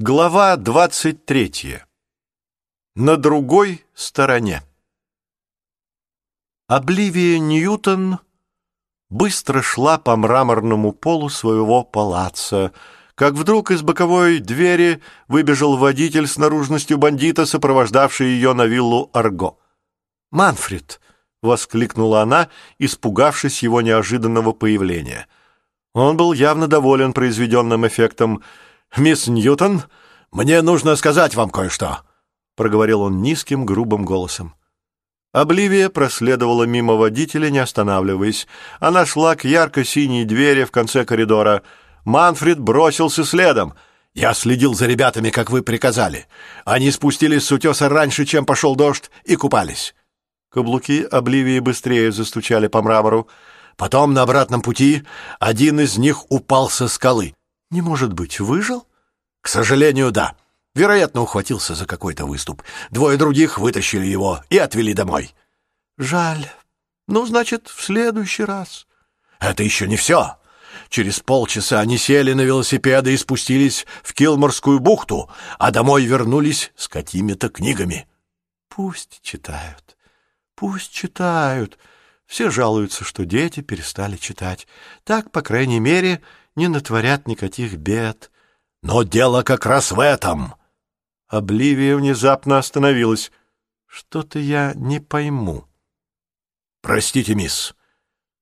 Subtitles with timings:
[0.00, 1.80] Глава 23.
[2.94, 4.62] На другой стороне.
[6.68, 8.20] Обливия Ньютон
[9.10, 12.72] быстро шла по мраморному полу своего палаца,
[13.16, 19.58] как вдруг из боковой двери выбежал водитель с наружностью бандита, сопровождавший ее на виллу Арго.
[20.30, 21.00] «Манфред!»—
[21.42, 25.26] воскликнула она, испугавшись его неожиданного появления.
[25.92, 28.44] Он был явно доволен произведенным эффектом—
[28.96, 29.82] «Мисс Ньютон,
[30.32, 32.00] мне нужно сказать вам кое-что»,—
[32.56, 34.54] проговорил он низким, грубым голосом.
[35.32, 38.46] Обливия проследовала мимо водителя, не останавливаясь.
[38.80, 41.62] Она шла к ярко-синей двери в конце коридора.
[42.04, 43.74] Манфред бросился следом.
[44.14, 46.26] «Я следил за ребятами, как вы приказали.
[46.64, 49.94] Они спустились с утеса раньше, чем пошел дождь, и купались».
[50.50, 53.28] Каблуки Обливии быстрее застучали по мрамору.
[53.76, 55.02] Потом на обратном пути
[55.38, 57.34] один из них упал со скалы.
[57.70, 58.86] «Не может быть, выжил?»
[59.40, 60.36] «К сожалению, да.
[60.74, 62.62] Вероятно, ухватился за какой-то выступ.
[62.90, 65.34] Двое других вытащили его и отвели домой».
[65.96, 66.50] «Жаль.
[67.06, 68.86] Ну, значит, в следующий раз».
[69.38, 70.36] «Это еще не все.
[70.88, 76.88] Через полчаса они сели на велосипеды и спустились в Килморскую бухту, а домой вернулись с
[76.88, 78.08] какими-то книгами».
[78.68, 79.96] «Пусть читают,
[80.54, 81.78] пусть читают».
[82.28, 84.68] Все жалуются, что дети перестали читать.
[85.04, 86.20] Так, по крайней мере,
[86.58, 88.30] не натворят никаких бед.
[88.82, 90.54] Но дело как раз в этом.
[91.28, 93.30] Обливия внезапно остановилась.
[93.86, 95.66] Что-то я не пойму.
[96.82, 97.74] Простите, мисс,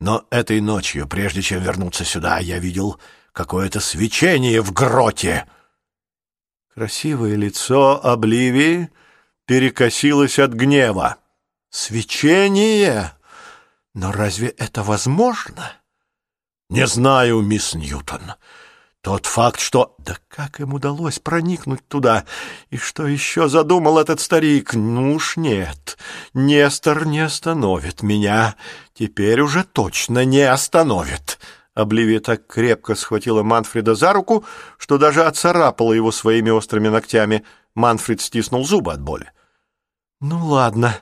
[0.00, 3.00] но этой ночью, прежде чем вернуться сюда, я видел
[3.32, 5.46] какое-то свечение в гроте.
[6.72, 8.90] Красивое лицо Обливии
[9.46, 11.18] перекосилось от гнева.
[11.70, 13.12] Свечение?
[13.92, 15.72] Но разве это возможно?
[16.70, 18.32] «Не знаю, мисс Ньютон.
[19.02, 22.24] Тот факт, что...» «Да как им удалось проникнуть туда?
[22.70, 24.74] И что еще задумал этот старик?
[24.74, 25.98] Ну уж нет,
[26.32, 28.56] Нестор не остановит меня.
[28.94, 31.38] Теперь уже точно не остановит».
[31.74, 34.44] Обливия так крепко схватила Манфреда за руку,
[34.78, 37.44] что даже отцарапала его своими острыми ногтями.
[37.74, 39.30] Манфред стиснул зубы от боли.
[40.20, 40.96] «Ну ладно,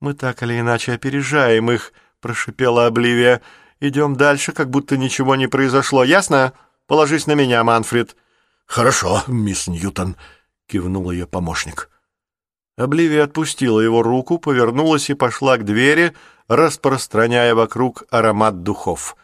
[0.00, 3.40] мы так или иначе опережаем их»,— прошипела Обливия.
[3.80, 6.04] Идем дальше, как будто ничего не произошло.
[6.04, 6.52] Ясно?
[6.86, 8.14] Положись на меня, Манфред».
[8.66, 10.16] «Хорошо, мисс Ньютон»,—
[10.66, 11.90] кивнул ее помощник.
[12.76, 16.14] Обливия отпустила его руку, повернулась и пошла к двери,
[16.46, 19.16] распространяя вокруг аромат духов.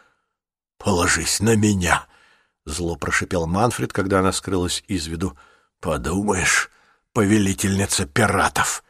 [0.77, 2.07] «Положись на меня»,—
[2.65, 5.37] зло прошипел Манфред, когда она скрылась из виду.
[5.79, 6.69] «Подумаешь,
[7.13, 8.83] повелительница пиратов».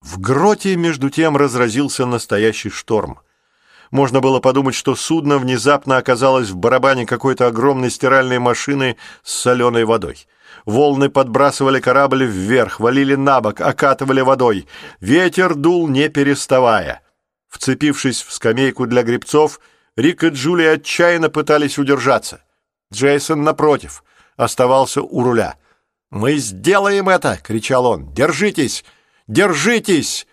[0.00, 3.20] В гроте, между тем, разразился настоящий шторм—
[3.90, 9.84] можно было подумать, что судно внезапно оказалось в барабане какой-то огромной стиральной машины с соленой
[9.84, 10.26] водой.
[10.64, 14.68] Волны подбрасывали корабль вверх, валили на бок, окатывали водой.
[15.00, 17.02] Ветер дул, не переставая.
[17.48, 19.60] Вцепившись в скамейку для гребцов,
[19.96, 22.42] Рик и Джули отчаянно пытались удержаться.
[22.92, 24.04] Джейсон, напротив,
[24.36, 25.56] оставался у руля.
[26.10, 28.12] «Мы сделаем это!»— кричал он.
[28.12, 28.84] «Держитесь!
[29.26, 30.26] Держитесь!»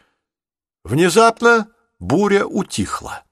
[0.84, 1.68] Внезапно
[2.00, 3.24] буря утихла.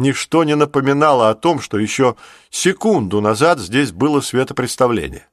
[0.00, 2.16] Ничто не напоминало о том, что еще
[2.48, 5.28] секунду назад здесь было светопредставление.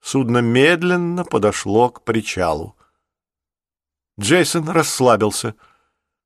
[0.00, 2.76] Судно медленно подошло к причалу.
[4.20, 5.56] Джейсон расслабился.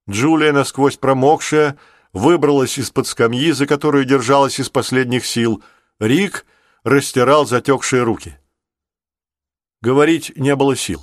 [0.06, 1.78] Джулия, насквозь промокшая,
[2.12, 5.62] выбралась из-под скамьи, за которую держалась из последних сил.
[5.98, 6.44] Рик
[6.84, 8.38] растирал затекшие руки.
[9.80, 11.02] Говорить не было сил.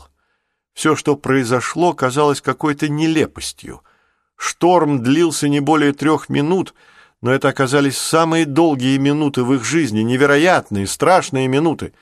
[0.73, 3.81] Все, что произошло, казалось какой-то нелепостью—
[4.37, 6.75] Шторм длился не более трех минут,
[7.21, 11.93] но это оказались самые долгие минуты в их жизни, невероятные, страшные минуты.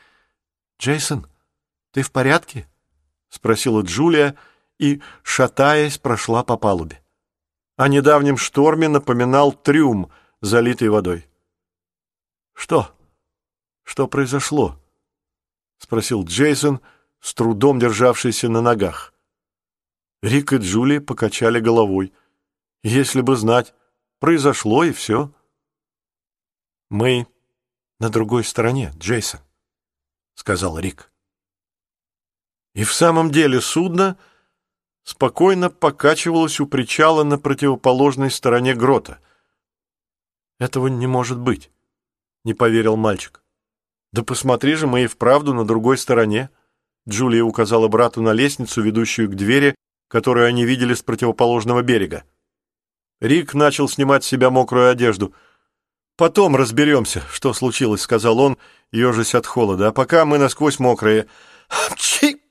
[0.77, 1.27] «Джейсон,
[1.91, 2.67] ты в порядке?»—
[3.29, 4.35] спросила Джулия
[4.77, 7.01] и, шатаясь, прошла по палубе.
[7.77, 11.27] О недавнем шторме напоминал трюм, залитый водой.
[12.53, 12.93] «Что?
[13.83, 14.77] Что произошло?»—
[15.77, 16.81] спросил Джейсон,
[17.21, 19.13] с трудом державшийся на ногах.
[20.21, 22.13] Рик и Джулия покачали головой—
[22.87, 23.73] если бы знать,
[24.19, 25.33] произошло и все.
[26.89, 27.25] Мы
[27.99, 29.39] на другой стороне, Джейсон,
[30.35, 31.11] сказал Рик.
[32.75, 34.19] И в самом деле судно
[35.03, 39.19] спокойно покачивалось у причала на противоположной стороне грота.
[40.59, 41.71] Этого не может быть,
[42.43, 43.41] не поверил мальчик.
[44.11, 46.51] Да посмотри же, мы и вправду на другой стороне.
[47.09, 49.73] Джулия указала брату на лестницу, ведущую к двери,
[50.07, 52.23] которую они видели с противоположного берега.
[53.21, 55.33] Рик начал снимать с себя мокрую одежду.
[56.17, 58.57] «Потом разберемся, что случилось»,— сказал он,
[58.91, 59.89] ежась от холода.
[59.89, 61.27] «А пока мы насквозь мокрые.
[61.97, 62.41] Чи!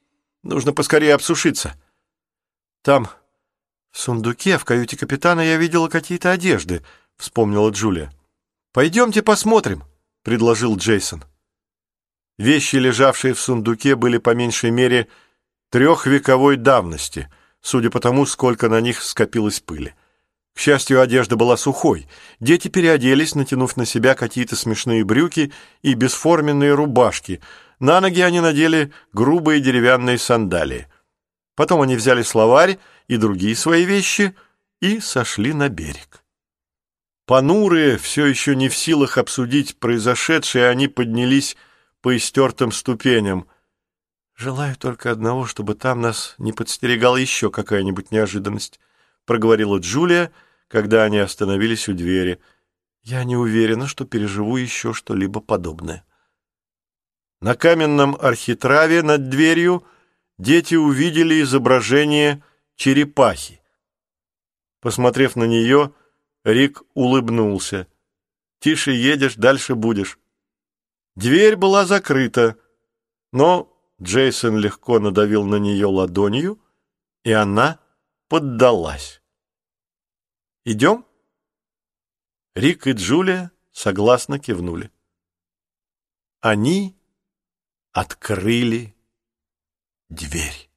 [0.42, 1.74] Нужно поскорее обсушиться».
[2.82, 3.08] «Там,
[3.90, 6.84] в сундуке, в каюте капитана, я видела какие-то одежды»,—
[7.16, 8.12] вспомнила Джулия.
[8.72, 9.84] «Пойдемте посмотрим»,—
[10.22, 11.24] предложил Джейсон.
[12.36, 15.08] Вещи, лежавшие в сундуке, были по меньшей мере
[15.70, 19.94] трехвековой давности, судя по тому, сколько на них скопилось пыли.
[20.54, 22.06] К счастью, одежда была сухой.
[22.38, 25.52] Дети переоделись, натянув на себя какие-то смешные брюки
[25.82, 27.40] и бесформенные рубашки.
[27.80, 30.86] На ноги они надели грубые деревянные сандалии.
[31.56, 32.78] Потом они взяли словарь
[33.08, 34.34] и другие свои вещи
[34.80, 36.22] и сошли на берег.
[37.26, 41.56] Понурые, все еще не в силах обсудить произошедшее, они поднялись
[42.00, 43.48] по истертым ступеням.
[44.36, 48.78] «Желаю только одного, чтобы там нас не подстерегала еще какая-нибудь неожиданность»,—
[49.26, 50.32] проговорила Джулия,
[50.68, 52.40] когда они остановились у двери.
[53.02, 56.04] «Я не уверена, что переживу еще что-либо подобное».
[57.40, 59.86] На каменном архитраве над дверью
[60.38, 62.42] дети увидели изображение
[62.76, 63.60] черепахи.
[64.80, 65.92] Посмотрев на нее,
[66.44, 67.86] Рик улыбнулся.
[68.60, 70.18] «Тише едешь, дальше будешь».
[71.16, 72.56] Дверь была закрыта,
[73.32, 73.70] но
[74.02, 76.60] Джейсон легко надавил на нее ладонью,
[77.22, 77.78] и она
[78.28, 79.22] поддалась.
[80.64, 81.04] «Идем?»
[82.54, 84.90] Рик и Джулия согласно кивнули.
[86.40, 86.96] Они
[87.92, 88.94] открыли
[90.08, 90.70] дверь.